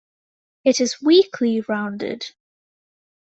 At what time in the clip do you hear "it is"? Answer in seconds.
0.65-0.99